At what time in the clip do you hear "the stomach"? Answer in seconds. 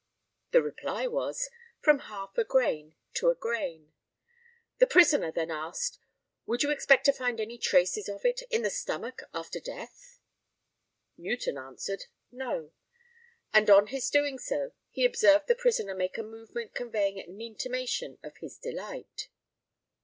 8.63-9.21